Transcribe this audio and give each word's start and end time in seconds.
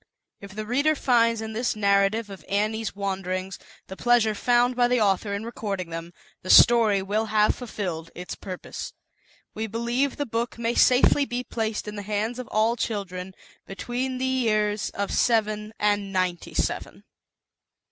If 0.39 0.55
the 0.55 0.65
reader 0.65 0.95
finds 0.95 1.41
in 1.41 1.53
this 1.53 1.75
narrative 1.75 2.31
of 2.31 2.43
Annie's 2.49 2.95
Wanderings, 2.95 3.59
the 3.85 3.95
pleasure 3.95 4.33
found 4.33 4.75
by 4.75 4.87
the 4.87 4.99
author 4.99 5.31
in 5.35 5.45
recording 5.45 5.91
them, 5.91 6.11
the 6.41 6.49
story 6.49 7.03
will 7.03 7.25
have 7.25 7.53
fulfilled 7.53 8.09
its 8.15 8.35
purpo; 8.35 8.93
We 9.53 9.67
believe 9.67 10.17
the 10.17 10.25
book 10.25 10.57
may 10.57 10.73
safely 10.73 11.25
be 11.25 11.43
placed 11.43 11.87
in 11.87 11.97
the 11.97 12.01
hands 12.01 12.39
of 12.39 12.47
all 12.47 12.75
children 12.75 13.35
between 13.67 14.17
the 14.17 14.25
years 14.25 14.89
of 14.89 15.11
seven 15.13 15.71
^ 15.79 15.99
ninety 15.99 16.55
seven. 16.55 17.03